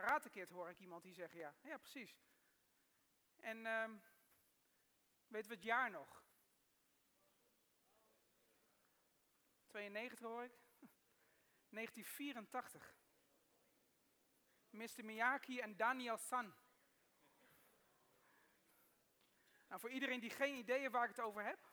[0.00, 1.54] Karate Kid hoor ik iemand die zegt ja.
[1.62, 2.16] Ja, precies.
[3.36, 3.96] En ehm
[5.26, 6.24] weten we het jaar nog?
[9.66, 10.52] 92 hoor ik.
[11.68, 12.96] 1984.
[14.70, 15.04] Mr.
[15.04, 16.54] Miyaki en Daniel San.
[19.68, 21.72] Nou, voor iedereen die geen idee heeft waar ik het over heb.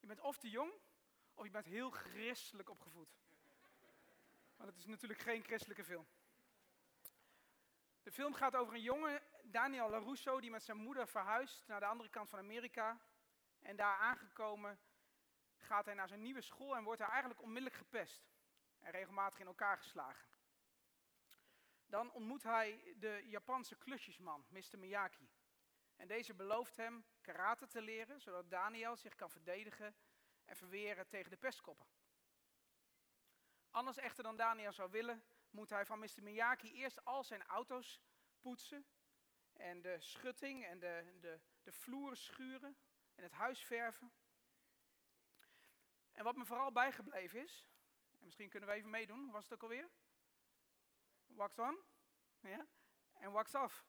[0.00, 0.72] Je bent of te jong,
[1.34, 3.16] of je bent heel christelijk opgevoed.
[4.56, 6.06] Want het is natuurlijk geen christelijke film.
[8.08, 11.86] De film gaat over een jongen, Daniel LaRusso, die met zijn moeder verhuist naar de
[11.86, 13.00] andere kant van Amerika.
[13.60, 14.80] En daar aangekomen
[15.56, 18.30] gaat hij naar zijn nieuwe school en wordt hij eigenlijk onmiddellijk gepest.
[18.78, 20.28] En regelmatig in elkaar geslagen.
[21.86, 24.78] Dan ontmoet hij de Japanse klusjesman, Mr.
[24.78, 25.28] Miyaki.
[25.96, 29.96] En deze belooft hem karate te leren, zodat Daniel zich kan verdedigen
[30.44, 31.86] en verweren tegen de pestkoppen.
[33.70, 36.22] Anders echter dan Daniel zou willen, moet hij van Mr.
[36.22, 38.00] Miyaki eerst al zijn auto's
[38.40, 38.86] poetsen
[39.52, 42.76] en de schutting en de, de, de vloer schuren
[43.14, 44.12] en het huis verven.
[46.12, 47.68] En wat me vooral bijgebleven is,
[48.18, 49.90] en misschien kunnen we even meedoen, was het ook alweer?
[51.26, 51.78] Wax on
[52.40, 52.66] ja?
[53.12, 53.86] en wax off.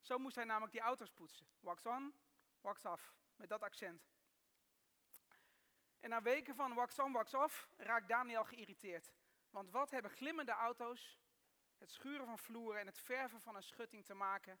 [0.00, 1.46] Zo moest hij namelijk die auto's poetsen.
[1.60, 2.14] Wax on,
[2.60, 4.08] wax off, met dat accent.
[6.00, 9.12] En na weken van wax on, wax off raakt Daniel geïrriteerd.
[9.50, 11.18] Want wat hebben glimmende auto's,
[11.76, 14.60] het schuren van vloeren en het verven van een schutting te maken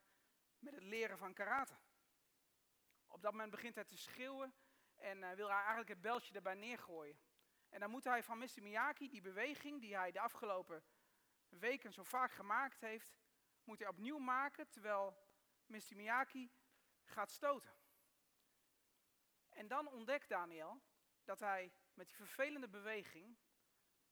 [0.58, 1.76] met het leren van karate?
[3.06, 4.54] Op dat moment begint hij te schreeuwen
[4.94, 7.18] en uh, wil hij eigenlijk het beltje erbij neergooien.
[7.68, 8.62] En dan moet hij van Mr.
[8.62, 10.84] Miyaki die beweging die hij de afgelopen
[11.48, 13.18] weken zo vaak gemaakt heeft,
[13.64, 15.16] moet hij opnieuw maken terwijl
[15.66, 15.96] Mr.
[15.96, 16.52] Miyaki
[17.04, 17.76] gaat stoten.
[19.48, 20.82] En dan ontdekt Daniel
[21.24, 23.38] dat hij met die vervelende beweging,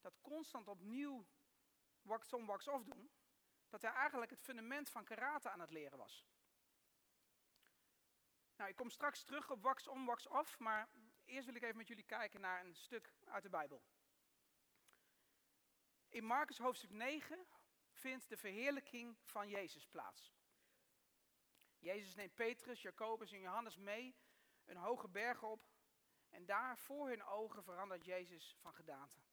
[0.06, 1.26] dat constant opnieuw
[2.02, 3.10] wax on, wax off doen,
[3.68, 6.26] dat hij eigenlijk het fundament van karate aan het leren was.
[8.56, 10.88] Nou, ik kom straks terug op wax on, wax off, maar
[11.24, 13.82] eerst wil ik even met jullie kijken naar een stuk uit de Bijbel.
[16.08, 17.46] In Marcus hoofdstuk 9
[17.90, 20.34] vindt de verheerlijking van Jezus plaats.
[21.78, 24.16] Jezus neemt Petrus, Jacobus en Johannes mee
[24.64, 25.68] een hoge berg op
[26.28, 29.25] en daar voor hun ogen verandert Jezus van gedaante.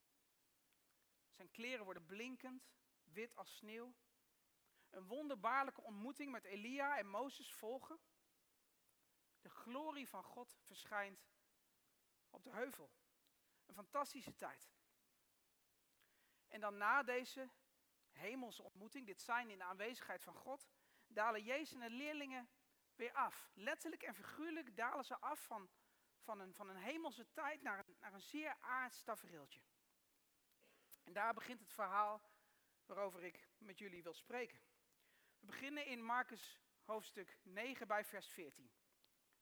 [1.34, 2.70] Zijn kleren worden blinkend,
[3.04, 3.94] wit als sneeuw.
[4.90, 8.00] Een wonderbaarlijke ontmoeting met Elia en Mozes volgen.
[9.40, 11.26] De glorie van God verschijnt
[12.30, 12.90] op de heuvel.
[13.66, 14.72] Een fantastische tijd.
[16.48, 17.50] En dan na deze
[18.10, 20.68] hemelse ontmoeting, dit zijn in de aanwezigheid van God,
[21.06, 22.48] dalen Jezus en de leerlingen
[22.94, 23.50] weer af.
[23.54, 25.70] Letterlijk en figuurlijk dalen ze af van,
[26.18, 29.60] van, een, van een hemelse tijd naar een, naar een zeer aards tafereeltje.
[31.04, 32.22] En daar begint het verhaal
[32.86, 34.60] waarover ik met jullie wil spreken.
[35.38, 38.72] We beginnen in Marcus hoofdstuk 9 bij vers 14.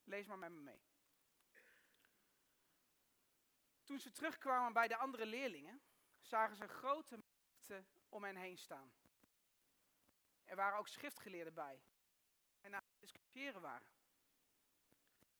[0.03, 0.81] Lees maar met me mee.
[3.83, 5.81] Toen ze terugkwamen bij de andere leerlingen,
[6.21, 7.17] zagen ze grote
[7.63, 8.93] menigte om hen heen staan.
[10.43, 11.83] Er waren ook schriftgeleerden bij
[12.61, 13.87] en aan het discussiëren waren.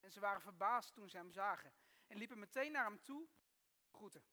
[0.00, 1.74] En ze waren verbaasd toen ze hem zagen
[2.06, 3.28] en liepen meteen naar hem toe
[3.90, 4.24] groeten.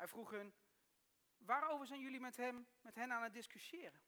[0.00, 0.54] Hij vroeg hun,
[1.36, 4.02] waarover zijn jullie met, hem, met hen aan het discussiëren?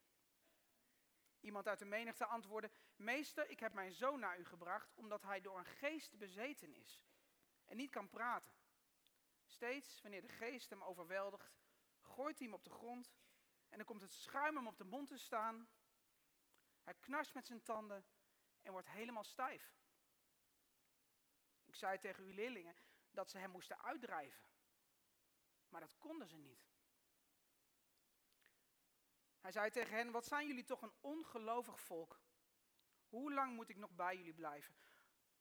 [1.40, 5.40] Iemand uit de menigte antwoordde, meester, ik heb mijn zoon naar u gebracht omdat hij
[5.40, 7.04] door een geest bezeten is
[7.64, 8.52] en niet kan praten.
[9.44, 11.52] Steeds wanneer de geest hem overweldigt,
[12.00, 13.12] gooit hij hem op de grond
[13.68, 15.68] en dan komt het schuim hem op de mond te staan.
[16.82, 18.04] Hij knarst met zijn tanden
[18.62, 19.74] en wordt helemaal stijf.
[21.64, 22.76] Ik zei tegen uw leerlingen
[23.10, 24.51] dat ze hem moesten uitdrijven,
[25.72, 26.70] maar dat konden ze niet.
[29.40, 32.20] Hij zei tegen hen, wat zijn jullie toch een ongelovig volk?
[33.08, 34.74] Hoe lang moet ik nog bij jullie blijven?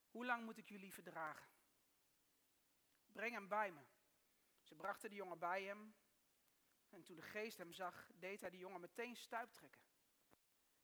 [0.09, 1.50] Hoe lang moet ik jullie verdragen?
[3.12, 3.81] Breng hem bij me.
[4.62, 5.96] Ze brachten de jongen bij hem.
[6.90, 9.82] En toen de geest hem zag, deed hij de jongen meteen stuiptrekken.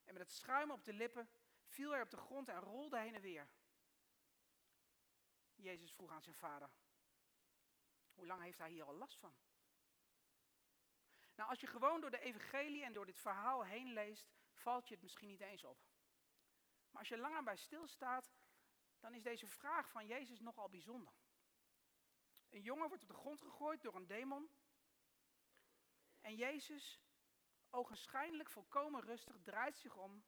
[0.04, 1.30] En met het schuim op de lippen
[1.64, 3.48] viel hij op de grond en rolde heen en weer.
[5.54, 6.70] Jezus vroeg aan zijn vader,
[8.18, 9.34] hoe lang heeft hij hier al last van?
[11.38, 14.94] Nou, als je gewoon door de evangelie en door dit verhaal heen leest, valt je
[14.94, 15.78] het misschien niet eens op.
[16.90, 18.32] Maar als je langer bij stilstaat,
[19.00, 21.14] dan is deze vraag van Jezus nogal bijzonder.
[22.48, 24.50] Een jongen wordt op de grond gegooid door een demon.
[26.20, 27.00] En Jezus,
[27.70, 30.24] ogenschijnlijk volkomen rustig, draait zich om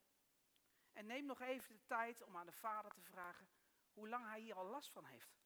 [0.93, 3.49] en neemt nog even de tijd om aan de vader te vragen
[3.93, 5.39] hoe lang hij hier al last van heeft.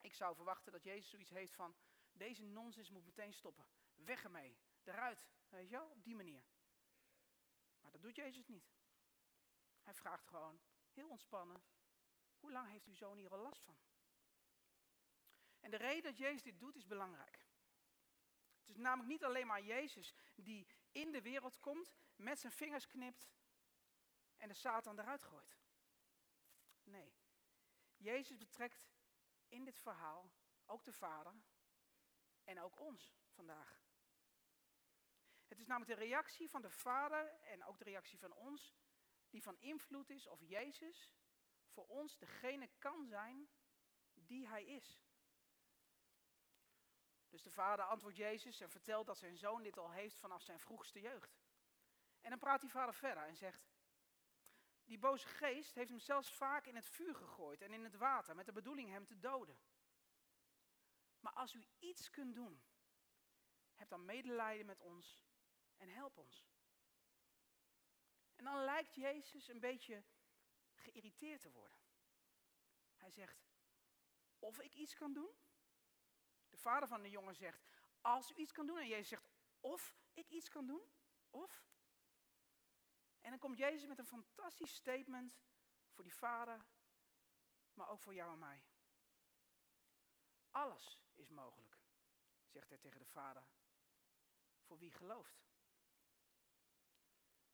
[0.00, 1.76] Ik zou verwachten dat Jezus zoiets heeft van,
[2.18, 3.66] deze nonsens moet meteen stoppen.
[3.94, 4.56] Weg ermee.
[4.84, 6.44] eruit, weet je wel, op die manier.
[7.80, 8.70] Maar dat doet Jezus niet.
[9.82, 10.60] Hij vraagt gewoon,
[10.90, 11.62] heel ontspannen,
[12.38, 13.78] hoe lang heeft uw zoon hier al last van?
[15.60, 17.46] En de reden dat Jezus dit doet is belangrijk.
[18.60, 22.86] Het is namelijk niet alleen maar Jezus die in de wereld komt, met zijn vingers
[22.86, 23.28] knipt
[24.36, 25.58] en de Satan eruit gooit.
[26.84, 27.14] Nee,
[27.96, 28.88] Jezus betrekt
[29.48, 30.32] in dit verhaal
[30.66, 31.34] ook de Vader
[32.48, 33.82] en ook ons vandaag.
[35.46, 38.76] Het is namelijk de reactie van de Vader en ook de reactie van ons
[39.30, 41.14] die van invloed is of Jezus
[41.68, 43.48] voor ons degene kan zijn
[44.14, 45.02] die Hij is.
[47.28, 50.60] Dus de vader antwoordt Jezus en vertelt dat zijn zoon dit al heeft vanaf zijn
[50.60, 51.38] vroegste jeugd.
[52.20, 53.68] En dan praat die vader verder en zegt,
[54.84, 58.34] die boze geest heeft hem zelfs vaak in het vuur gegooid en in het water
[58.34, 59.58] met de bedoeling hem te doden.
[61.28, 62.62] Maar als u iets kunt doen,
[63.74, 65.24] heb dan medelijden met ons
[65.76, 66.46] en help ons.
[68.36, 70.04] En dan lijkt Jezus een beetje
[70.74, 71.78] geïrriteerd te worden.
[72.96, 73.46] Hij zegt,
[74.38, 75.30] of ik iets kan doen?
[76.48, 77.66] De vader van de jongen zegt,
[78.00, 78.78] als u iets kan doen.
[78.78, 79.28] En Jezus zegt,
[79.60, 80.82] of ik iets kan doen?
[81.30, 81.66] Of?
[83.20, 85.38] En dan komt Jezus met een fantastisch statement
[85.90, 86.66] voor die vader,
[87.72, 88.64] maar ook voor jou en mij.
[90.58, 91.78] Alles is mogelijk,
[92.46, 93.44] zegt hij tegen de vader,
[94.60, 95.46] voor wie gelooft.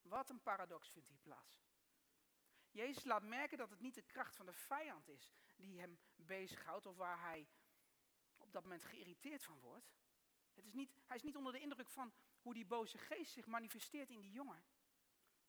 [0.02, 1.62] Wat een paradox vindt hier plaats.
[2.70, 6.86] Jezus laat merken dat het niet de kracht van de vijand is die hem bezighoudt
[6.86, 7.48] of waar hij
[8.36, 9.94] op dat moment geïrriteerd van wordt.
[10.52, 13.46] Het is niet, hij is niet onder de indruk van hoe die boze geest zich
[13.46, 14.64] manifesteert in die jongen.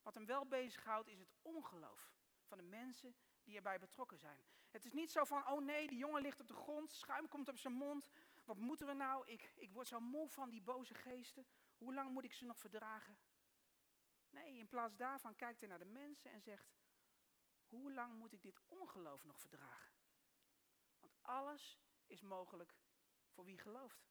[0.02, 2.14] Wat hem wel bezighoudt is het ongeloof
[2.44, 4.46] van de mensen die erbij betrokken zijn.
[4.76, 7.50] Het is niet zo van, oh nee, die jongen ligt op de grond, schuim komt
[7.50, 8.10] op zijn mond.
[8.46, 9.28] Wat moeten we nou?
[9.28, 11.46] Ik, ik word zo moe van die boze geesten.
[11.78, 13.18] Hoe lang moet ik ze nog verdragen?
[14.30, 16.76] Nee, in plaats daarvan kijkt hij naar de mensen en zegt,
[17.68, 19.94] hoe lang moet ik dit ongeloof nog verdragen?
[21.00, 22.76] Want alles is mogelijk
[23.28, 24.08] voor wie gelooft.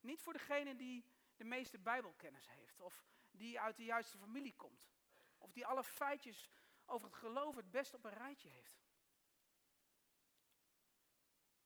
[0.00, 1.04] Niet voor degene die
[1.36, 4.90] de meeste Bijbelkennis heeft, of die uit de juiste familie komt,
[5.38, 6.50] of die alle feitjes
[6.84, 8.80] over het geloof het best op een rijtje heeft.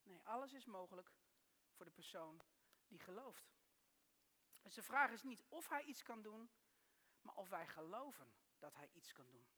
[0.04, 1.12] Nee, alles is mogelijk
[1.70, 2.42] voor de persoon
[2.86, 3.52] die gelooft.
[4.62, 6.50] Dus de vraag is niet of hij iets kan doen,
[7.20, 9.48] maar of wij geloven dat hij iets kan doen.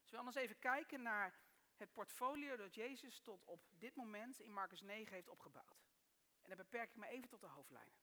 [0.00, 1.38] Dus we gaan eens even kijken naar
[1.74, 5.88] het portfolio dat Jezus tot op dit moment in Marcus 9 heeft opgebouwd.
[6.42, 7.98] En dan beperk ik me even tot de hoofdlijnen.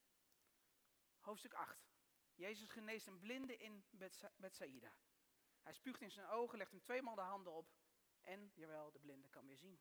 [1.19, 1.87] Hoofdstuk 8.
[2.33, 3.85] Jezus geneest een blinde in
[4.35, 4.93] Bethsaida.
[5.61, 7.71] Hij spuugt in zijn ogen, legt hem tweemaal de handen op
[8.21, 9.79] en, jawel, de blinde kan weer zien.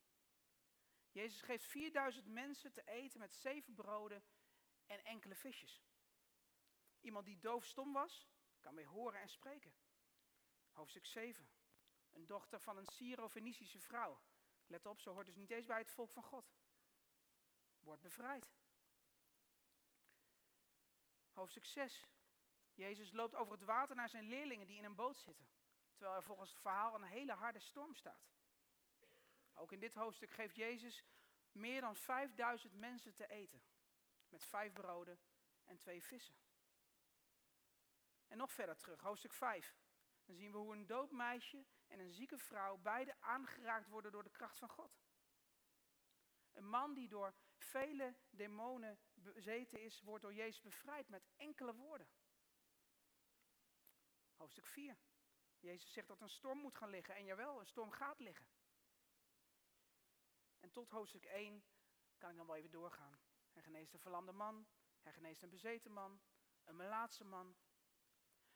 [1.16, 4.24] Jezus geeft 4000 mensen te eten met zeven broden
[4.86, 5.82] en enkele visjes.
[7.00, 8.28] Iemand die doofstom was,
[8.60, 9.74] kan weer horen en spreken.
[10.70, 11.48] Hoofdstuk 7.
[12.10, 14.20] Een dochter van een Syro-Fenicische vrouw.
[14.66, 16.54] Let op, ze hoort dus niet eens bij het volk van God.
[17.80, 18.54] Wordt bevrijd.
[21.32, 22.06] Hoofdstuk 6.
[22.74, 25.48] Jezus loopt over het water naar zijn leerlingen die in een boot zitten.
[25.92, 28.35] Terwijl er volgens het verhaal een hele harde storm staat.
[29.58, 31.04] Ook in dit hoofdstuk geeft Jezus
[31.52, 33.62] meer dan 5000 mensen te eten.
[34.28, 35.20] Met vijf broden
[35.64, 36.34] en twee vissen.
[38.26, 39.76] En nog verder terug, hoofdstuk 5.
[40.24, 44.22] Dan zien we hoe een dood meisje en een zieke vrouw beide aangeraakt worden door
[44.22, 44.98] de kracht van God.
[46.52, 52.08] Een man die door vele demonen bezeten is, wordt door Jezus bevrijd met enkele woorden.
[54.34, 54.96] Hoofdstuk 4.
[55.58, 57.14] Jezus zegt dat een storm moet gaan liggen.
[57.14, 58.46] En jawel, een storm gaat liggen.
[60.66, 61.64] En tot hoofdstuk 1
[62.18, 63.18] kan ik dan wel even doorgaan.
[63.52, 64.66] Hij geneest een verlamde man.
[65.00, 66.20] Hij geneest een bezeten man.
[66.64, 67.56] Een melaatse man.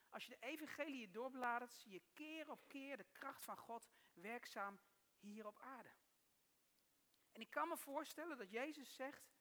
[0.08, 4.80] Als je de evangelie doorbladert, zie je keer op keer de kracht van God werkzaam
[5.18, 5.94] hier op aarde.
[7.32, 9.32] En ik kan me voorstellen dat Jezus zegt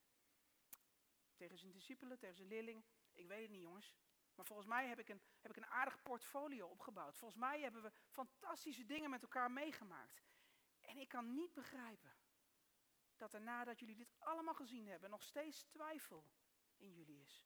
[1.35, 3.93] tegen zijn discipelen, tegen zijn leerlingen, ik weet het niet jongens,
[4.35, 7.17] maar volgens mij heb ik, een, heb ik een aardig portfolio opgebouwd.
[7.17, 10.23] Volgens mij hebben we fantastische dingen met elkaar meegemaakt.
[10.81, 12.18] En ik kan niet begrijpen
[13.19, 16.25] dat er nadat jullie dit allemaal gezien hebben, nog steeds twijfel
[16.77, 17.43] in jullie is.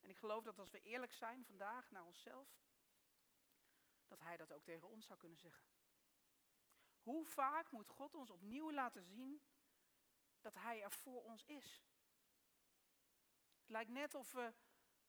[0.00, 2.48] En ik geloof dat als we eerlijk zijn vandaag naar onszelf,
[4.06, 5.64] dat Hij dat ook tegen ons zou kunnen zeggen.
[7.00, 9.42] Hoe vaak moet God ons opnieuw laten zien
[10.40, 11.82] dat Hij er voor ons is?
[13.60, 14.54] Het lijkt net of we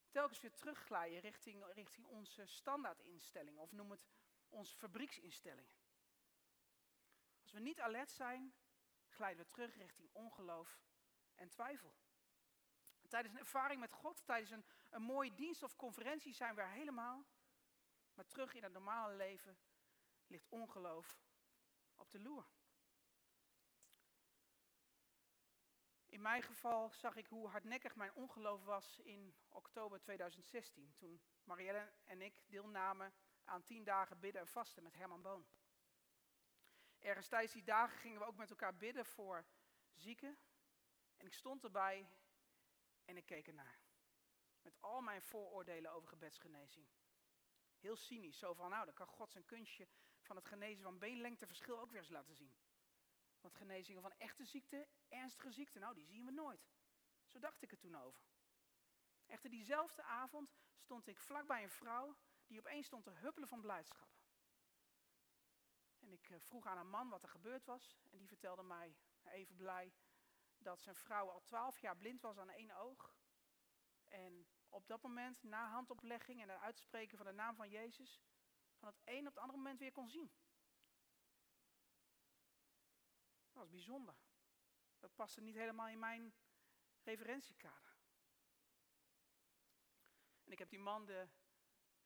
[0.10, 4.08] telkens weer terugglijden richting, richting onze standaardinstellingen, of noem het
[4.50, 5.79] onze fabrieksinstellingen.
[7.50, 8.54] Als we niet alert zijn,
[9.08, 10.82] glijden we terug richting ongeloof
[11.36, 11.96] en twijfel.
[13.08, 16.70] Tijdens een ervaring met God, tijdens een, een mooie dienst of conferentie zijn we er
[16.70, 17.26] helemaal.
[18.14, 19.58] Maar terug in het normale leven
[20.28, 21.20] ligt ongeloof
[21.96, 22.50] op de loer.
[26.06, 30.94] In mijn geval zag ik hoe hardnekkig mijn ongeloof was in oktober 2016.
[30.96, 33.14] Toen Marielle en ik deelnamen
[33.44, 35.48] aan tien dagen bidden en vasten met Herman Boon.
[37.00, 39.46] Ergens tijdens die dagen gingen we ook met elkaar bidden voor
[39.94, 40.38] zieken.
[41.18, 42.10] En ik stond erbij
[43.06, 43.80] en ik keek ernaar.
[44.62, 46.88] Met al mijn vooroordelen over gebedsgenezing.
[47.78, 49.88] Heel cynisch, zo van nou, dan kan God zijn kunstje
[50.22, 52.56] van het genezen van beenlengteverschil ook weer eens laten zien.
[53.42, 56.70] Want genezingen van echte ziekte, ernstige ziekte, nou die zien we nooit.
[57.26, 58.24] Zo dacht ik er toen over.
[59.26, 64.19] Echter diezelfde avond stond ik vlakbij een vrouw die opeens stond te huppelen van blijdschap.
[66.10, 68.96] En ik eh, vroeg aan een man wat er gebeurd was en die vertelde mij
[69.24, 69.94] even blij
[70.58, 73.16] dat zijn vrouw al twaalf jaar blind was aan één oog.
[74.08, 78.22] En op dat moment, na handoplegging en het uitspreken van de naam van Jezus,
[78.76, 80.32] van het een op het andere moment weer kon zien.
[83.46, 84.16] Dat was bijzonder.
[85.00, 86.34] Dat paste niet helemaal in mijn
[87.04, 87.98] referentiekader.
[90.44, 91.30] En ik heb die man de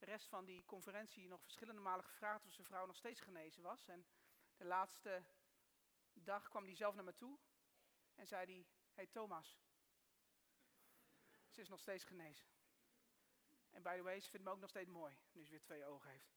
[0.06, 3.88] rest van die conferentie nog verschillende malen gevraagd of zijn vrouw nog steeds genezen was.
[3.88, 4.06] En
[4.58, 5.24] de laatste
[6.14, 7.40] dag kwam hij zelf naar me toe
[8.16, 9.60] en zei hij, hey Thomas,
[11.50, 12.48] ze is nog steeds genezen.
[13.72, 15.86] En by the way, ze vindt me ook nog steeds mooi, nu ze weer twee
[15.86, 16.34] ogen heeft.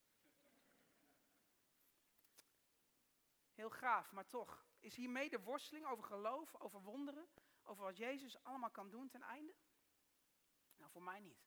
[3.53, 4.65] Heel gaaf, maar toch.
[4.81, 7.29] Is hiermee de worsteling over geloof, over wonderen,
[7.63, 9.55] over wat Jezus allemaal kan doen ten einde?
[10.77, 11.46] Nou, voor mij niet.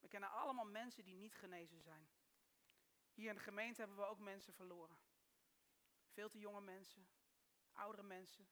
[0.00, 2.08] We kennen allemaal mensen die niet genezen zijn.
[3.12, 4.98] Hier in de gemeente hebben we ook mensen verloren.
[6.08, 7.08] Veel te jonge mensen,
[7.72, 8.48] oudere mensen.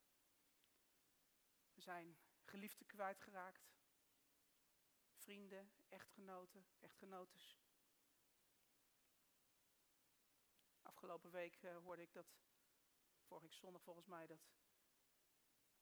[1.74, 3.74] We zijn geliefden kwijtgeraakt.
[5.14, 7.58] Vrienden, echtgenoten, echtgenotes.
[10.82, 12.26] Afgelopen week uh, hoorde ik dat,
[13.22, 14.48] vorige zondag volgens mij, dat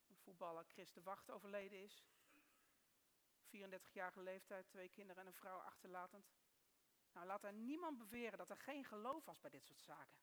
[0.07, 2.05] een voetballer Chris de Wacht overleden is.
[3.55, 6.33] 34-jarige leeftijd, twee kinderen en een vrouw achterlatend.
[7.13, 10.23] Nou, laat er niemand beweren dat er geen geloof was bij dit soort zaken.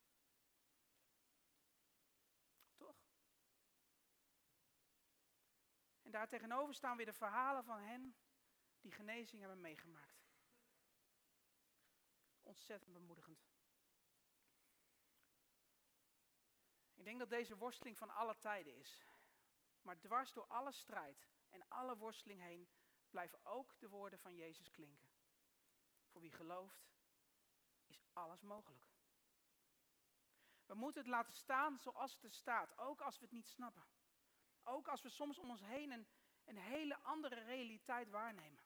[2.75, 2.95] Toch?
[6.01, 8.15] En daar tegenover staan weer de verhalen van hen
[8.81, 10.29] die genezing hebben meegemaakt.
[12.41, 13.49] Ontzettend bemoedigend.
[16.93, 19.05] Ik denk dat deze worsteling van alle tijden is.
[19.81, 22.69] Maar dwars door alle strijd en alle worsteling heen
[23.11, 25.09] blijven ook de woorden van Jezus klinken.
[26.07, 26.89] Voor wie gelooft,
[27.87, 28.89] is alles mogelijk.
[30.65, 33.83] We moeten het laten staan zoals het er staat, ook als we het niet snappen.
[34.63, 36.07] Ook als we soms om ons heen een,
[36.45, 38.63] een hele andere realiteit waarnemen.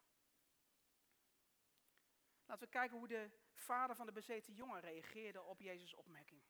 [2.45, 6.41] Laten we kijken hoe de vader van de bezeten jongen reageerde op Jezus' opmerking.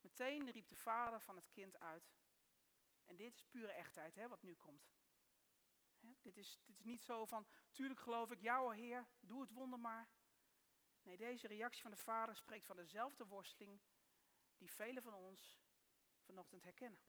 [0.00, 2.12] Meteen riep de vader van het kind uit.
[3.04, 4.92] En dit is pure echtheid, hè, wat nu komt.
[6.22, 10.08] Dit, is, is niet zo van, tuurlijk geloof ik, jou Heer, doe het wonder maar.
[11.02, 13.80] Nee, deze reactie van de vader spreekt van dezelfde worsteling
[14.56, 15.58] die velen van ons
[16.20, 17.00] vanochtend herkennen.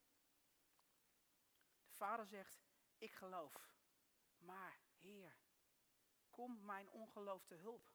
[1.85, 2.63] De vader zegt,
[2.97, 3.73] ik geloof,
[4.37, 5.37] maar Heer,
[6.29, 7.93] kom mijn ongeloof te hulp.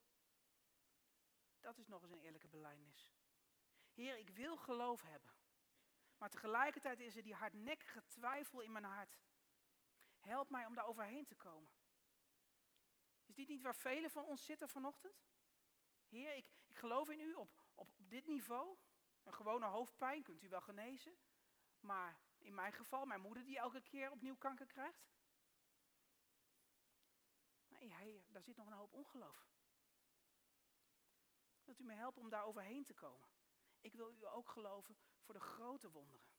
[1.60, 3.12] Dat is nog eens een eerlijke belijdenis.
[3.92, 5.32] Heer, ik wil geloof hebben.
[6.18, 9.18] Maar tegelijkertijd is er die hardnekkige twijfel in mijn hart.
[10.20, 11.70] Help mij om daar overheen te komen.
[13.24, 15.28] Is dit niet waar velen van ons zitten vanochtend?
[16.08, 18.76] Heer, ik, ik geloof in u op, op, dit niveau.
[19.22, 21.18] Een gewone hoofdpijn kunt u wel genezen.
[21.80, 25.10] Maar in mijn geval, mijn moeder die elke keer opnieuw kanker krijgt.
[28.32, 29.48] Daar zit nog een hoop ongeloof.
[31.64, 33.28] Wilt u me helpen om daar overheen te komen?
[33.80, 36.29] Ik wil u ook geloven voor de grote wonderen.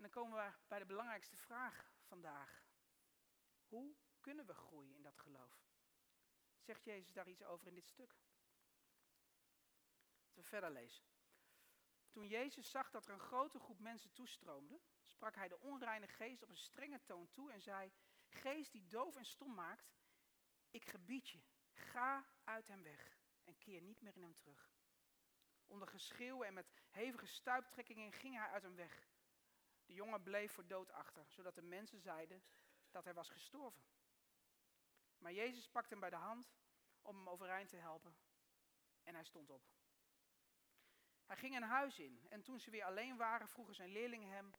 [0.00, 2.64] En dan komen we bij de belangrijkste vraag vandaag.
[3.68, 5.68] Hoe kunnen we groeien in dat geloof?
[6.60, 8.16] Zegt Jezus daar iets over in dit stuk?
[10.22, 11.04] Laten we verder lezen.
[12.10, 16.42] Toen Jezus zag dat er een grote groep mensen toestroomde, sprak hij de onreine geest
[16.42, 17.92] op een strenge toon toe en zei:
[18.28, 19.92] Geest die doof en stom maakt,
[20.70, 21.42] ik gebied je,
[21.72, 24.72] ga uit hem weg en keer niet meer in hem terug.
[25.66, 29.08] Onder geschreeuw en met hevige stuiptrekkingen ging hij uit hem weg.
[29.90, 32.42] De jongen bleef voor dood achter, zodat de mensen zeiden
[32.90, 33.82] dat hij was gestorven.
[35.18, 36.52] Maar Jezus pakte hem bij de hand
[37.02, 38.16] om hem overeind te helpen
[39.02, 39.68] en hij stond op.
[41.26, 44.54] Hij ging een huis in en toen ze weer alleen waren, vroegen zijn leerlingen hem: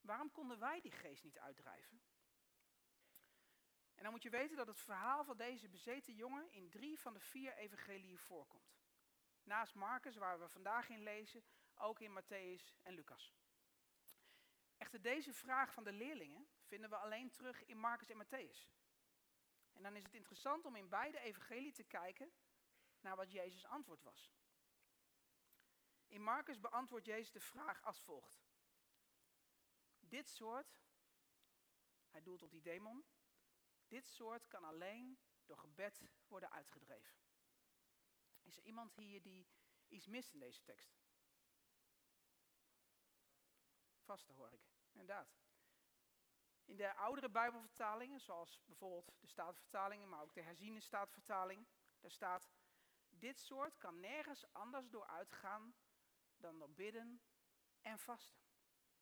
[0.00, 2.02] Waarom konden wij die geest niet uitdrijven?
[3.94, 7.12] En dan moet je weten dat het verhaal van deze bezeten jongen in drie van
[7.12, 8.76] de vier evangeliën voorkomt.
[9.42, 11.44] Naast Marcus, waar we vandaag in lezen,
[11.74, 13.41] ook in Matthäus en Lucas.
[14.82, 18.70] Echter, deze vraag van de leerlingen vinden we alleen terug in Marcus en Matthäus.
[19.72, 22.32] En dan is het interessant om in beide evangelieën te kijken
[23.00, 24.32] naar wat Jezus' antwoord was.
[26.06, 28.42] In Marcus beantwoordt Jezus de vraag als volgt.
[30.00, 30.80] Dit soort,
[32.10, 33.04] hij doelt op die demon,
[33.86, 37.16] dit soort kan alleen door gebed worden uitgedreven.
[38.42, 39.46] Is er iemand hier die
[39.88, 41.01] iets mist in deze tekst?
[44.12, 44.60] Vaste hoor ik.
[46.64, 51.66] In de oudere Bijbelvertalingen, zoals bijvoorbeeld de Statenvertalingen, maar ook de herziene Statenvertaling,
[52.00, 52.50] daar staat:
[53.08, 55.74] Dit soort kan nergens anders door uitgaan
[56.36, 57.22] dan door bidden
[57.80, 58.40] en vasten.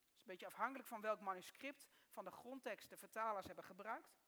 [0.07, 4.19] Het is een beetje afhankelijk van welk manuscript van de grondtekst de vertalers hebben gebruikt.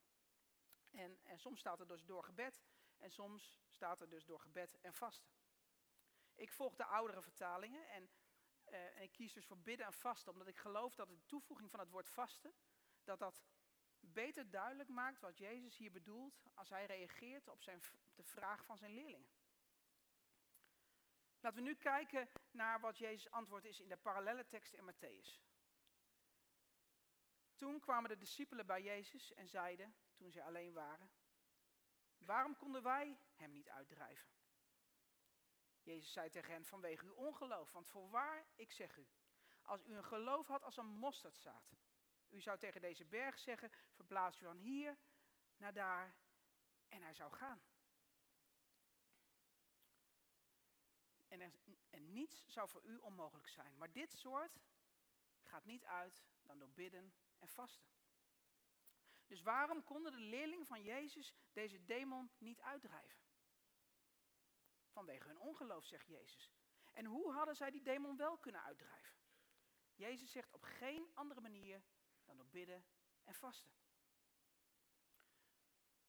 [0.90, 2.62] En, en soms staat er dus door gebed
[2.98, 5.32] en soms staat er dus door gebed en vasten.
[6.34, 8.10] Ik volg de oudere vertalingen en,
[8.72, 11.70] uh, en ik kies dus voor bidden en vasten, omdat ik geloof dat de toevoeging
[11.70, 12.54] van het woord vasten,
[13.04, 13.42] dat dat
[14.00, 18.64] beter duidelijk maakt wat Jezus hier bedoelt als hij reageert op, zijn, op de vraag
[18.64, 19.30] van zijn leerlingen.
[21.40, 25.40] Laten we nu kijken naar wat Jezus' antwoord is in de parallelle tekst in Matthäus.
[27.54, 31.10] Toen kwamen de discipelen bij Jezus en zeiden, toen ze alleen waren,
[32.18, 34.28] waarom konden wij hem niet uitdrijven?
[35.82, 39.06] Jezus zei tegen hen, vanwege uw ongeloof, want voorwaar, ik zeg u,
[39.62, 41.76] als u een geloof had als een mosterdzaad,
[42.28, 44.98] u zou tegen deze berg zeggen, verplaats u van hier
[45.56, 46.14] naar daar
[46.88, 47.62] en hij zou gaan.
[51.28, 51.52] En, er,
[51.90, 53.78] en niets zou voor u onmogelijk zijn.
[53.78, 54.60] Maar dit soort
[55.42, 57.90] gaat niet uit dan door bidden en vasten.
[59.26, 63.21] Dus waarom konden de leerlingen van Jezus deze demon niet uitdrijven?
[64.92, 66.52] Vanwege hun ongeloof, zegt Jezus.
[66.92, 69.16] En hoe hadden zij die demon wel kunnen uitdrijven?
[69.94, 71.82] Jezus zegt op geen andere manier
[72.24, 72.84] dan door bidden
[73.24, 73.72] en vasten.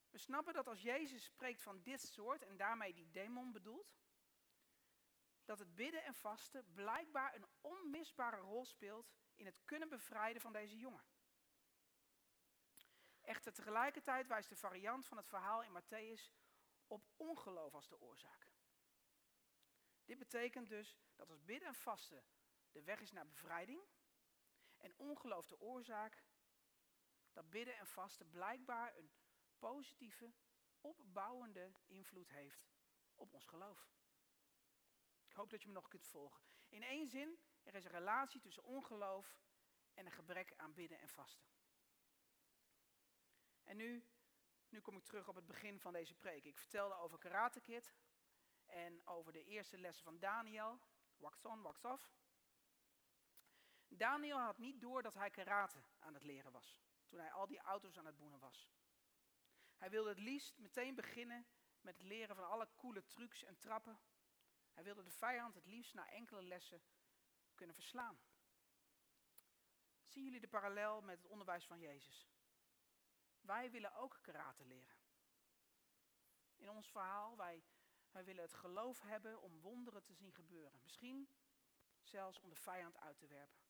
[0.10, 3.96] We snappen dat als Jezus spreekt van dit soort en daarmee die demon bedoelt,
[5.46, 10.54] dat het bidden en vasten blijkbaar een onmisbare rol speelt in het kunnen bevrijden van
[10.54, 11.06] deze jongen.
[13.22, 16.32] Echter tegelijkertijd wijst de variant van het verhaal in Matthäus
[16.88, 18.53] op ongeloof als de oorzaak.
[20.06, 22.24] Dit betekent dus dat als bidden en vasten
[22.72, 23.82] de weg is naar bevrijding
[24.78, 26.24] en ongeloof de oorzaak,
[27.32, 29.12] dat bidden en vasten blijkbaar een
[29.60, 30.34] positieve,
[30.82, 32.72] opbouwende invloed heeft
[33.16, 33.92] op ons geloof.
[35.26, 36.44] Ik hoop dat je me nog kunt volgen.
[36.70, 39.38] In één zin, er is een relatie tussen ongeloof
[39.94, 41.48] en een gebrek aan bidden en vasten.
[43.63, 44.08] En nu,
[44.70, 46.44] nu kom ik terug op het begin van deze preek.
[46.46, 47.94] Ik vertelde over Karate Kid
[48.73, 50.79] en over de eerste lessen van Daniel.
[51.17, 52.12] Wax on, wax off.
[53.88, 56.81] Daniel had niet door dat hij karate aan het leren was.
[57.05, 58.69] Toen hij al die auto's aan het boenen was.
[59.75, 61.45] Hij wilde het liefst meteen beginnen
[61.81, 63.99] met het leren van alle coole trucs en trappen
[64.73, 66.81] hij wilde de vijand het liefst na enkele lessen
[67.55, 68.19] kunnen verslaan.
[70.05, 72.29] Zien jullie de parallel met het onderwijs van Jezus?
[73.41, 74.97] Wij willen ook karate leren.
[76.55, 77.63] In ons verhaal, wij,
[78.13, 80.82] wij willen het geloof hebben om wonderen te zien gebeuren.
[80.84, 81.30] Misschien
[82.02, 83.62] zelfs om de vijand uit te werpen.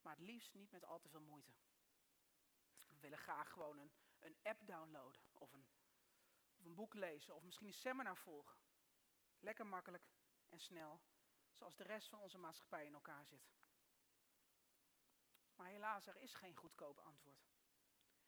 [0.00, 1.52] Maar het liefst niet met al te veel moeite.
[2.88, 5.66] We willen graag gewoon een, app downloaden of een,
[6.56, 8.58] of een boek lezen of misschien een seminar volgen.
[9.40, 10.10] Lekker makkelijk
[10.48, 11.00] en snel,
[11.52, 13.50] zoals de rest van onze maatschappij in elkaar zit.
[15.54, 17.50] Maar helaas, er is geen goedkoop antwoord.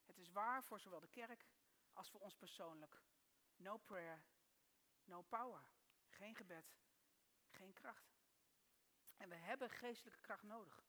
[0.05, 1.47] Het is waar voor zowel de kerk
[1.93, 3.03] als voor ons persoonlijk.
[3.57, 4.25] No prayer,
[5.05, 5.65] no power.
[6.09, 6.77] Geen gebed,
[7.51, 8.21] geen kracht.
[9.17, 10.85] En we hebben geestelijke kracht nodig.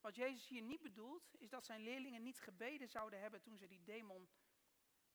[0.00, 3.66] Wat Jezus hier niet bedoelt, is dat zijn leerlingen niet gebeden zouden hebben toen ze
[3.66, 4.28] die demon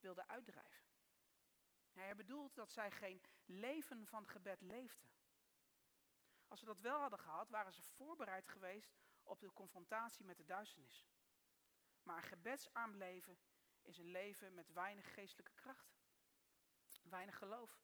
[0.00, 0.90] wilden uitdrijven.
[1.92, 5.10] Hij bedoelt dat zij geen leven van gebed leefden.
[6.48, 10.44] Als ze dat wel hadden gehad, waren ze voorbereid geweest op de confrontatie met de
[10.44, 11.06] duisternis.
[12.02, 13.38] Maar een gebedsarm leven
[13.82, 15.91] is een leven met weinig geestelijke kracht.
[17.12, 17.80] Weinig geloof.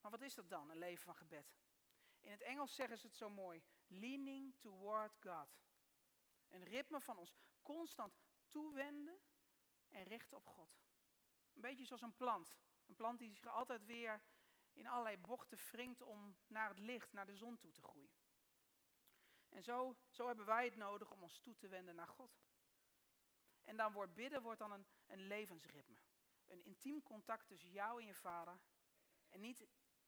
[0.00, 1.56] Maar wat is dat dan, een leven van gebed?
[2.20, 3.62] In het Engels zeggen ze het zo mooi.
[3.86, 5.48] Leaning toward God.
[6.48, 7.32] Een ritme van ons
[7.62, 9.20] constant toewenden
[9.88, 10.78] en richten op God.
[11.54, 12.56] Een beetje zoals een plant.
[12.86, 14.22] Een plant die zich altijd weer
[14.72, 18.14] in allerlei bochten wringt om naar het licht, naar de zon toe te groeien.
[19.48, 22.38] En zo, zo hebben wij het nodig om ons toe te wenden naar God.
[23.64, 26.05] En dan wordt bidden wordt dan een, een levensritme.
[26.46, 28.60] Een intiem contact tussen jou en je vader.
[29.28, 29.66] En niet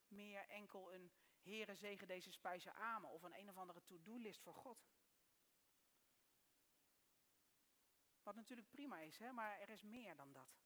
[0.09, 4.55] meer enkel een Heere zegen deze spijzen amen of een een of andere to-do-list voor
[4.55, 4.87] God.
[8.23, 9.33] Wat natuurlijk prima is, hè?
[9.33, 10.59] maar er is meer dan dat.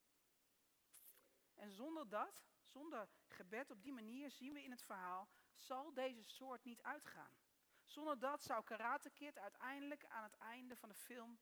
[1.54, 6.22] En zonder dat, zonder gebed op die manier, zien we in het verhaal, zal deze
[6.22, 7.38] soort niet uitgaan.
[7.84, 11.38] Zonder dat zou Karate Kid uiteindelijk aan het einde van de film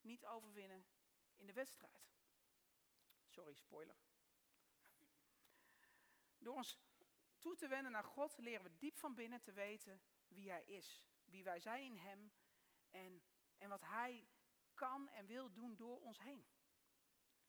[0.00, 0.86] niet overwinnen
[1.36, 2.10] in de wedstrijd.
[3.30, 3.96] Sorry, spoiler.
[6.38, 6.78] Door ons
[7.38, 11.04] toe te wenden naar God leren we diep van binnen te weten wie Hij is.
[11.24, 12.32] Wie wij zijn in Hem
[12.90, 13.22] en,
[13.56, 14.28] en wat Hij
[14.74, 16.46] kan en wil doen door ons heen.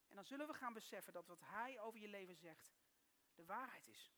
[0.08, 2.74] En dan zullen we gaan beseffen dat wat Hij over je leven zegt
[3.34, 4.12] de waarheid is.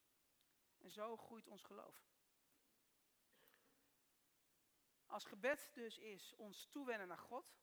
[0.78, 2.12] En zo groeit ons geloof.
[5.06, 7.56] Als gebed dus is ons toewennen naar God,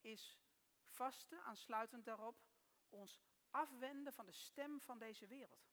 [0.00, 0.38] is
[0.82, 2.47] vasten aansluitend daarop
[2.88, 3.20] ons
[3.50, 5.68] afwenden van de stem van deze wereld.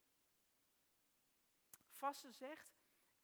[1.89, 2.75] Vasten zegt,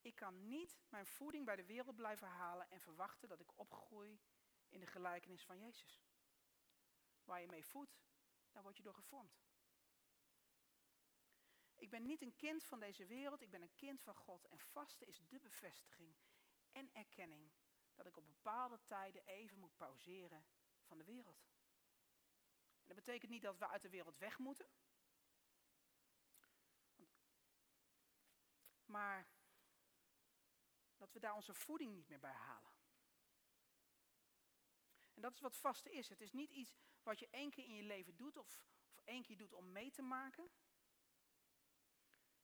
[0.01, 4.21] ik kan niet mijn voeding bij de wereld blijven halen en verwachten dat ik opgroei
[4.69, 6.01] in de gelijkenis van Jezus.
[7.23, 8.01] Waar je mee voedt,
[8.51, 9.39] daar word je door gevormd.
[11.75, 14.45] Ik ben niet een kind van deze wereld, ik ben een kind van God.
[14.45, 16.15] En vasten is de bevestiging
[16.71, 17.51] en erkenning
[17.93, 20.45] dat ik op bepaalde tijden even moet pauzeren
[20.81, 21.50] van de wereld.
[22.91, 24.69] Dat betekent niet dat we uit de wereld weg moeten.
[28.85, 29.27] Maar
[30.97, 32.71] dat we daar onze voeding niet meer bij halen.
[35.13, 36.09] En dat is wat vasten is.
[36.09, 39.23] Het is niet iets wat je één keer in je leven doet of, of één
[39.23, 40.51] keer doet om mee te maken.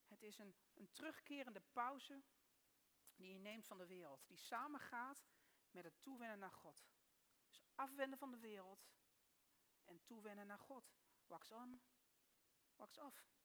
[0.07, 2.23] Het is een, een terugkerende pauze
[3.15, 4.27] die je neemt van de wereld.
[4.27, 5.27] Die samengaat
[5.71, 6.87] met het toewennen naar God.
[7.47, 8.87] Dus afwenden van de wereld
[9.87, 10.95] en toewennen naar God.
[11.27, 11.81] Wax on,
[12.75, 13.35] wax off.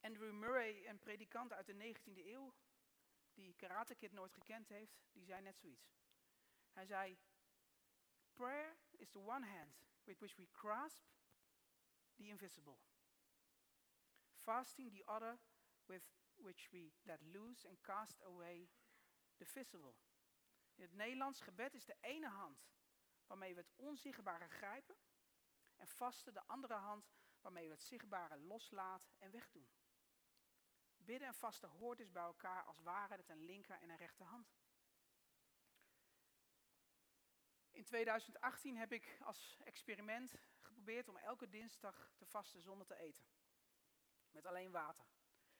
[0.00, 2.54] Andrew Murray, een predikant uit de 19e eeuw,
[3.34, 5.96] die Karate Kid nooit gekend heeft, die zei net zoiets.
[6.72, 7.18] Hij zei,
[8.32, 11.04] prayer is the one hand with which we grasp
[12.14, 12.78] the invisible.
[14.36, 15.38] Fasting the other
[15.86, 16.02] with
[16.36, 18.68] which we let loose and cast away
[19.36, 19.94] the visible.
[20.74, 22.66] In het Nederlands, gebed is de ene hand
[23.28, 24.96] waarmee we het onzichtbare grijpen
[25.76, 27.10] en vasten de andere hand
[27.40, 29.68] waarmee we het zichtbare loslaten en wegdoen.
[30.96, 34.56] Bidden en vasten hoort dus bij elkaar als waren het een linker en een rechterhand.
[37.70, 43.26] In 2018 heb ik als experiment geprobeerd om elke dinsdag te vasten zonder te eten.
[44.30, 45.04] Met alleen water.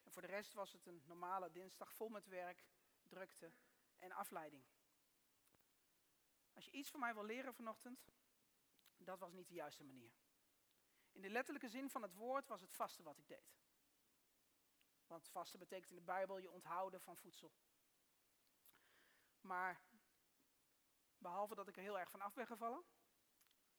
[0.02, 2.64] En voor de rest was het een normale dinsdag vol met werk,
[3.09, 3.52] drukte
[3.96, 4.64] en afleiding.
[6.59, 8.07] Als je iets van mij wil leren vanochtend,
[8.97, 10.12] dat was niet de juiste manier.
[11.12, 13.59] In de letterlijke zin van het woord was het vasten wat ik deed.
[15.07, 17.53] Want vasten betekent in de Bijbel je onthouden van voedsel.
[19.40, 19.81] Maar
[21.18, 22.85] behalve dat ik er heel erg van af ben gevallen,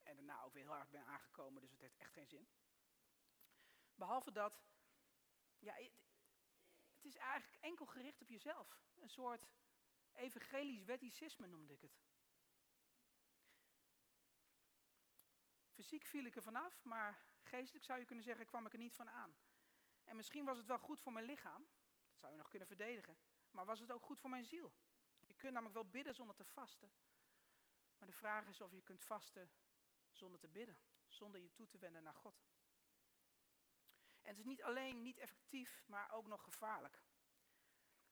[0.02, 2.48] en daarna ook weer heel erg ben aangekomen, dus het heeft echt geen zin.
[3.94, 4.62] Behalve dat,
[5.58, 8.80] ja, het is eigenlijk enkel gericht op jezelf.
[8.96, 9.46] Een soort
[10.12, 12.09] evangelisch wetticisme noemde ik het.
[15.80, 18.94] Fysiek viel ik er vanaf, maar geestelijk zou je kunnen zeggen, kwam ik er niet
[18.94, 19.36] van aan.
[20.04, 21.68] En misschien was het wel goed voor mijn lichaam,
[22.08, 23.18] dat zou je nog kunnen verdedigen,
[23.50, 24.72] maar was het ook goed voor mijn ziel?
[25.20, 26.92] Je kunt namelijk wel bidden zonder te vasten.
[27.98, 29.50] Maar de vraag is of je kunt vasten
[30.10, 32.44] zonder te bidden, zonder je toe te wenden naar God.
[34.20, 37.02] En het is niet alleen niet effectief, maar ook nog gevaarlijk.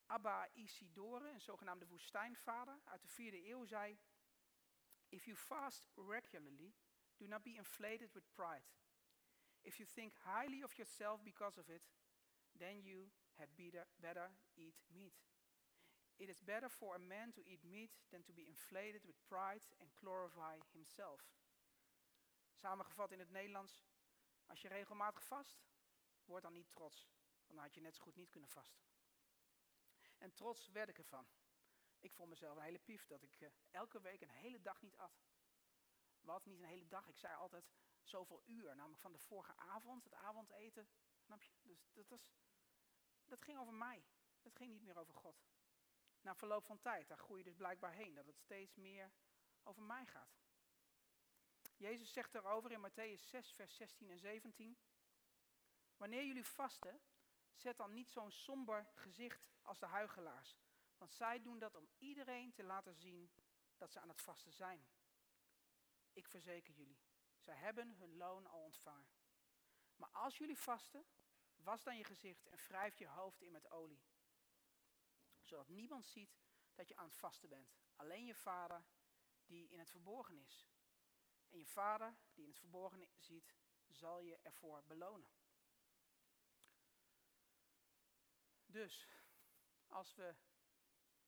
[0.07, 3.99] Abba Isidore, een zogenaamde woestijnvader uit de vierde eeuw, zei:
[5.09, 6.75] If you fast regularly,
[7.19, 8.67] do not be inflated with pride.
[9.65, 11.83] If you think highly of yourself because of it,
[12.59, 13.49] then you had
[14.01, 15.15] better, eat meat.
[16.19, 19.63] It is better for a man to eat meat than to be inflated with pride
[19.81, 21.21] and glorify himself.
[22.55, 23.85] Samengevat in het Nederlands,
[24.47, 25.63] als je regelmatig vast,
[26.25, 27.09] word dan niet trots,
[27.47, 28.83] want dan had je net zo goed niet kunnen vasten.
[30.19, 31.27] En trots werd ik ervan.
[32.01, 34.97] Ik vond mezelf een hele pief dat ik uh, elke week een hele dag niet
[34.97, 35.21] at.
[36.45, 37.71] Niet een hele dag, ik zei altijd
[38.03, 40.89] zoveel uur, namelijk van de vorige avond, het avondeten,
[41.19, 41.53] snap je?
[41.63, 42.31] Dus dat, was,
[43.27, 44.05] dat ging over mij,
[44.43, 45.47] dat ging niet meer over God.
[46.21, 49.13] Na verloop van tijd, daar groei je dus blijkbaar heen, dat het steeds meer
[49.63, 50.37] over mij gaat.
[51.77, 54.79] Jezus zegt erover in Matthäus 6, vers 16 en 17.
[55.97, 57.01] Wanneer jullie vasten,
[57.59, 60.57] Zet dan niet zo'n somber gezicht als de huigelaars,
[60.99, 63.31] want zij doen dat om iedereen te laten zien
[63.77, 64.87] dat ze aan het vasten zijn.
[66.19, 67.01] Ik verzeker jullie,
[67.39, 69.09] zij hebben hun loon al ontvangen.
[69.97, 71.07] Maar als jullie vasten,
[71.57, 74.03] was dan je gezicht en wrijf je hoofd in met olie.
[75.43, 76.39] Zodat niemand ziet
[76.75, 77.77] dat je aan het vasten bent.
[77.97, 78.85] Alleen je vader
[79.47, 80.69] die in het verborgen is.
[81.49, 83.55] En je vader die in het verborgen ziet,
[83.87, 85.31] zal je ervoor belonen.
[88.67, 89.09] Dus,
[89.87, 90.35] als we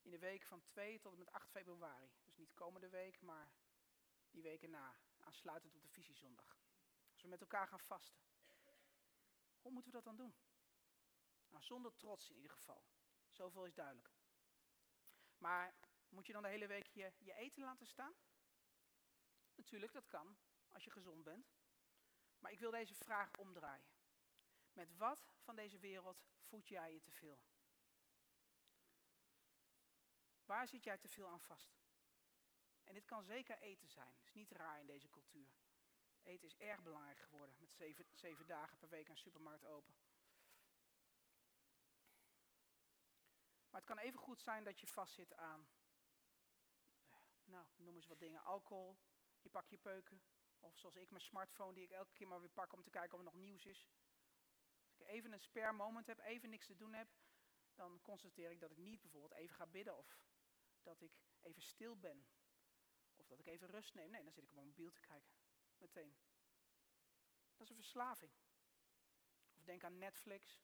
[0.00, 3.52] in de week van 2 tot en met 8 februari, dus niet komende week, maar
[4.30, 6.58] die weken na, aansluitend op de visiezondag.
[7.12, 8.20] Als we met elkaar gaan vasten.
[9.60, 10.34] Hoe moeten we dat dan doen?
[11.48, 12.84] Nou, zonder trots in ieder geval.
[13.30, 14.10] Zoveel is duidelijk.
[15.38, 15.74] Maar
[16.08, 18.14] moet je dan de hele week je, je eten laten staan?
[19.54, 20.38] Natuurlijk, dat kan,
[20.68, 21.52] als je gezond bent.
[22.38, 23.88] Maar ik wil deze vraag omdraaien.
[24.72, 27.40] Met wat van deze wereld voed jij je te veel?
[30.44, 31.79] Waar zit jij te veel aan vast?
[32.90, 34.14] En dit kan zeker eten zijn.
[34.16, 35.48] Het is niet raar in deze cultuur.
[36.22, 39.94] Eten is erg belangrijk geworden met zeven, zeven dagen per week een supermarkt open.
[43.70, 45.68] Maar het kan even goed zijn dat je vastzit aan,
[47.44, 48.98] nou, noem eens wat dingen, alcohol,
[49.40, 50.22] je pak je peuken.
[50.58, 53.12] Of zoals ik mijn smartphone die ik elke keer maar weer pak om te kijken
[53.12, 53.88] of er nog nieuws is.
[54.86, 57.08] Als ik even een spare moment heb, even niks te doen heb,
[57.74, 60.18] dan constateer ik dat ik niet bijvoorbeeld even ga bidden of
[60.82, 62.26] dat ik even stil ben.
[63.30, 64.10] Dat ik even rust neem.
[64.10, 65.32] Nee, dan zit ik op mijn mobiel te kijken.
[65.76, 66.16] Meteen.
[67.52, 68.32] Dat is een verslaving.
[69.54, 70.60] Of denk aan Netflix,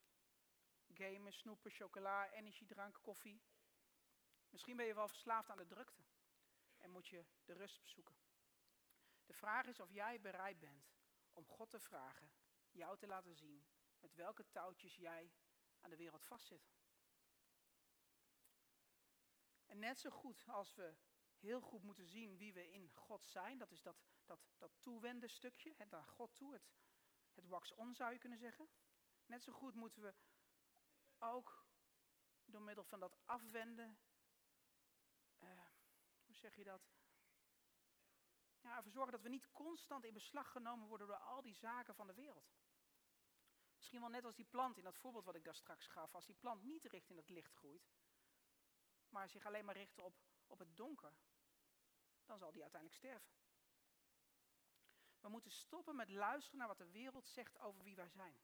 [0.93, 3.43] gamen, snoepen, chocola, energiedrank, koffie.
[4.51, 6.05] Misschien ben je wel verslaafd aan de drukte
[6.79, 8.17] en moet je de rust zoeken.
[9.25, 10.95] De vraag is of jij bereid bent
[11.33, 12.33] om God te vragen,
[12.71, 13.67] jou te laten zien
[14.01, 15.33] met welke touwtjes jij
[15.81, 16.71] aan de wereld vastzit.
[19.67, 20.97] En net zo goed als we
[21.39, 25.31] heel goed moeten zien wie we in God zijn, dat is dat, dat, dat toewenden
[25.31, 26.71] stukje, het naar God toe, het,
[27.35, 28.69] het wax-on zou je kunnen zeggen.
[29.27, 30.15] Net zo goed moeten we
[31.19, 31.67] ook
[32.45, 33.99] door middel van dat afwenden,
[35.39, 35.61] uh,
[36.25, 36.95] hoe zeg je dat?
[38.61, 41.95] Ja, ervoor zorgen dat we niet constant in beslag genomen worden door al die zaken
[41.95, 42.55] van de wereld.
[43.77, 46.15] Misschien wel net als die plant in dat voorbeeld wat ik daar straks gaf.
[46.15, 47.91] Als die plant niet richting het licht groeit,
[49.09, 51.13] maar zich alleen maar richt op, op het donker,
[52.25, 53.35] dan zal die uiteindelijk sterven.
[55.21, 58.41] We moeten stoppen met luisteren naar wat de wereld zegt over wie wij zijn.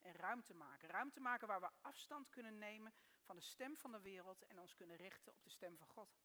[0.00, 0.88] En ruimte maken.
[0.88, 4.74] Ruimte maken waar we afstand kunnen nemen van de stem van de wereld en ons
[4.74, 6.16] kunnen richten op de stem van God.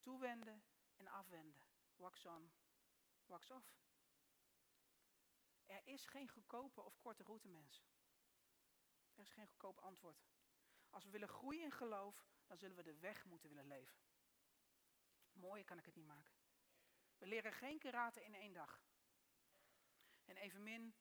[0.00, 0.62] Toewenden
[0.96, 1.62] en afwenden.
[1.96, 2.52] Wax on,
[3.26, 3.78] wax off.
[5.66, 7.84] Er is geen goedkope of korte route, mensen.
[9.14, 10.24] Er is geen goedkoop antwoord.
[10.90, 13.98] Als we willen groeien in geloof, dan zullen we de weg moeten willen leven.
[15.32, 16.34] Mooier kan ik het niet maken.
[17.18, 18.82] We leren geen karate in één dag.
[20.24, 20.94] En evenmin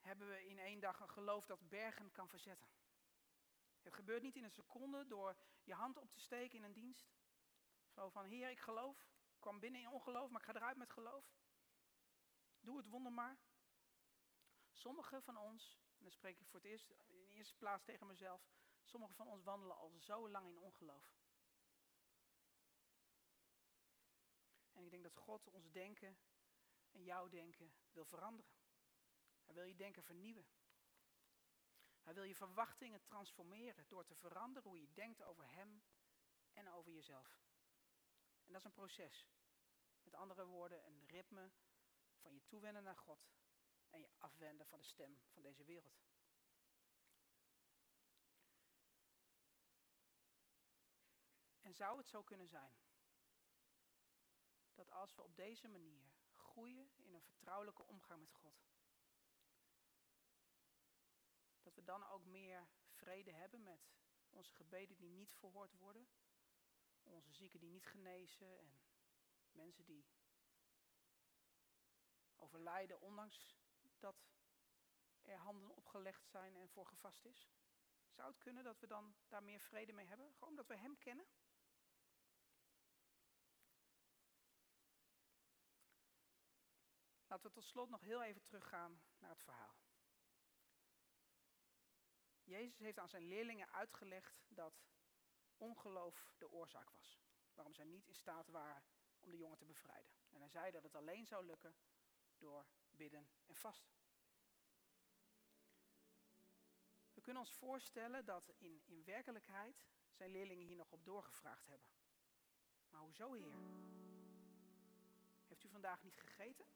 [0.00, 2.68] hebben we in één dag een geloof dat bergen kan verzetten.
[3.82, 7.12] Het gebeurt niet in een seconde door je hand op te steken in een dienst.
[7.88, 9.08] Zo van, Heer, ik geloof.
[9.34, 11.34] Ik kwam binnen in ongeloof, maar ik ga eruit met geloof.
[12.60, 13.38] Doe het wonder maar.
[14.70, 18.06] Sommigen van ons, en dan spreek ik voor het eerst in de eerste plaats tegen
[18.06, 18.48] mezelf,
[18.84, 21.22] sommigen van ons wandelen al zo lang in ongeloof.
[24.72, 26.18] En ik denk dat God ons denken
[26.90, 28.52] en jouw denken wil veranderen.
[29.44, 30.46] Hij wil je denken vernieuwen.
[32.02, 35.82] Hij wil je verwachtingen transformeren door te veranderen hoe je denkt over Hem
[36.52, 37.42] en over jezelf.
[38.44, 39.26] En dat is een proces.
[40.02, 41.52] Met andere woorden, een ritme
[42.16, 43.32] van je toewenden naar God
[43.90, 46.04] en je afwenden van de stem van deze wereld.
[51.74, 52.76] Zou het zo kunnen zijn
[54.74, 58.64] dat als we op deze manier groeien in een vertrouwelijke omgang met God,
[61.62, 63.80] dat we dan ook meer vrede hebben met
[64.30, 66.08] onze gebeden die niet verhoord worden,
[67.02, 68.80] onze zieken die niet genezen en
[69.50, 70.06] mensen die
[72.36, 73.56] overlijden ondanks
[73.98, 74.16] dat
[75.22, 77.48] er handen opgelegd zijn en voor gevast is?
[78.10, 80.32] Zou het kunnen dat we dan daar meer vrede mee hebben?
[80.32, 81.26] Gewoon omdat we Hem kennen?
[87.34, 89.76] Laten we tot slot nog heel even teruggaan naar het verhaal.
[92.42, 94.84] Jezus heeft aan zijn leerlingen uitgelegd dat
[95.56, 97.20] ongeloof de oorzaak was.
[97.54, 98.82] Waarom zij niet in staat waren
[99.20, 100.12] om de jongen te bevrijden.
[100.30, 101.76] En hij zei dat het alleen zou lukken
[102.38, 103.94] door bidden en vasten.
[107.22, 111.88] kunnen ons voorstellen dat in, in werkelijkheid zijn leerlingen hier nog op doorgevraagd hebben.
[112.90, 113.54] Maar hoezo, Heer?
[115.46, 116.66] Heeft u vandaag niet gegeten?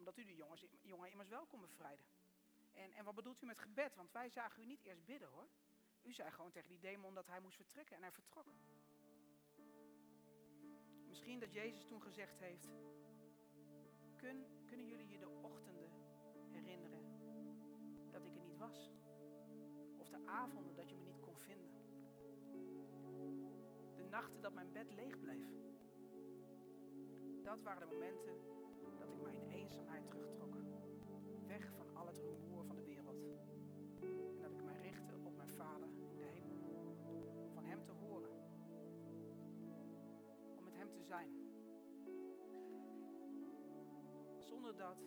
[0.00, 2.06] Omdat u de jongens, jongen immers wel kon bevrijden.
[2.72, 3.94] En, en wat bedoelt u met gebed?
[3.94, 5.48] Want wij zagen u niet eerst bidden hoor.
[6.02, 8.52] U zei gewoon tegen die demon dat hij moest vertrekken en hij vertrok.
[11.06, 12.68] Misschien dat Jezus toen gezegd heeft,
[14.16, 15.90] Kun, kunnen jullie je de ochtenden
[16.50, 17.04] herinneren
[18.10, 18.90] dat ik er niet was?
[19.96, 21.70] Of de avonden dat je me niet kon vinden?
[23.96, 25.48] De nachten dat mijn bed leeg bleef?
[27.42, 28.50] Dat waren de momenten
[29.10, 30.54] dat ik mij in eenzaamheid terugtrok.
[31.46, 33.22] Weg van al het rumoer van de wereld.
[34.00, 36.96] En dat ik mij richtte op mijn Vader in de hemel.
[37.06, 38.30] Om van Hem te horen.
[40.56, 41.30] Om met Hem te zijn.
[44.38, 44.98] Zonder dat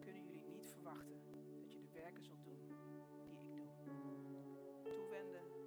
[0.00, 1.20] kunnen jullie niet verwachten
[1.60, 4.00] dat je de werken zult doen die ik doe.
[4.82, 5.59] Toewenden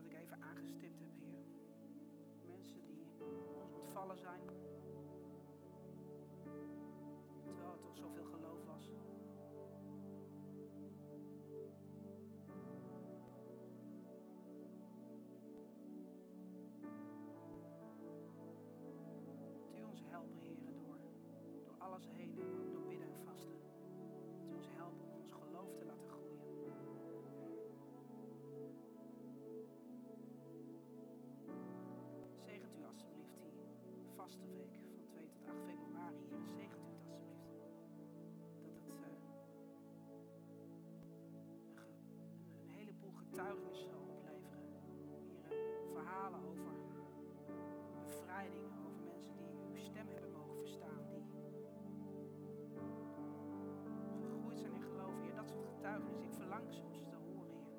[0.00, 1.44] dat ik even aangestipt heb, Heer.
[2.46, 4.40] Mensen die ons ontvallen zijn.
[7.44, 8.88] Terwijl er toch zoveel geloof was.
[20.08, 20.98] Helpen, Heer, door,
[21.64, 22.69] door alles heen en
[48.48, 51.06] over mensen die uw stem hebben mogen verstaan,
[54.12, 55.34] die gegroeid zijn in geloof, Heer.
[55.34, 56.24] Dat soort getuigenissen.
[56.24, 57.78] Ik verlang soms te horen, Heer.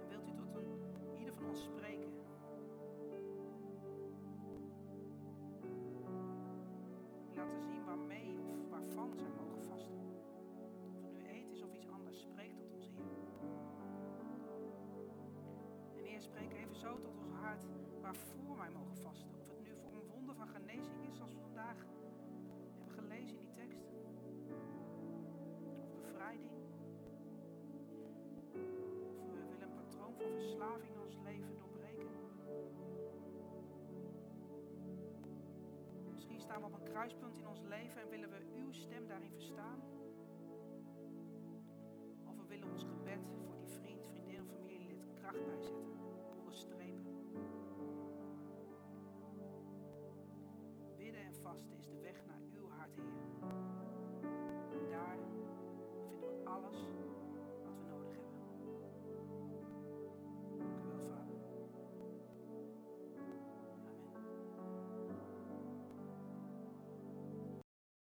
[0.00, 0.68] En wilt u tot een,
[1.18, 2.12] ieder van ons spreken?
[7.34, 9.98] Laten zien waarmee of waarvan zij mogen vasten.
[10.96, 13.16] Of het nu eten is of iets anders, spreek tot ons, Heer.
[16.04, 17.64] Heer, spreek zo tot ons hart
[18.00, 19.30] waarvoor wij mogen vasten.
[19.40, 21.86] Of het nu voor een wonder van genezing is, zoals we vandaag
[22.74, 23.80] hebben gelezen in die tekst.
[25.78, 26.50] Of bevrijding.
[29.18, 32.06] Of we willen een patroon van verslaving in ons leven doorbreken.
[36.14, 39.30] Misschien staan we op een kruispunt in ons leven en willen we uw stem daarin
[39.30, 39.80] verstaan.
[42.24, 45.97] Of we willen ons gebed voor die vriend, vriendin of familielid kracht bijzetten,